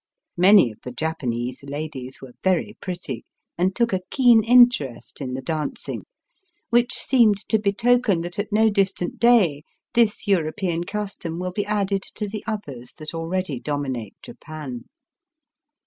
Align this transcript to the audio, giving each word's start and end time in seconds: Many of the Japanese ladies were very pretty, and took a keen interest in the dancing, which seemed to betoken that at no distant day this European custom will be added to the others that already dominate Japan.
Many 0.37 0.71
of 0.71 0.79
the 0.81 0.91
Japanese 0.91 1.61
ladies 1.63 2.23
were 2.23 2.33
very 2.43 2.75
pretty, 2.81 3.23
and 3.55 3.75
took 3.75 3.93
a 3.93 4.01
keen 4.09 4.43
interest 4.43 5.21
in 5.21 5.35
the 5.35 5.43
dancing, 5.43 6.05
which 6.71 6.91
seemed 6.93 7.47
to 7.49 7.59
betoken 7.59 8.21
that 8.23 8.39
at 8.39 8.51
no 8.51 8.71
distant 8.71 9.19
day 9.19 9.61
this 9.93 10.25
European 10.27 10.85
custom 10.85 11.37
will 11.37 11.51
be 11.51 11.67
added 11.67 12.01
to 12.15 12.27
the 12.27 12.43
others 12.47 12.93
that 12.93 13.13
already 13.13 13.59
dominate 13.59 14.15
Japan. 14.23 14.85